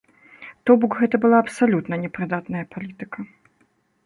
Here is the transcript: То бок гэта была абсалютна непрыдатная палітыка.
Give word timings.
То 0.69 0.75
бок 0.85 0.95
гэта 1.01 1.19
была 1.25 1.37
абсалютна 1.43 2.01
непрыдатная 2.07 2.65
палітыка. 2.73 3.19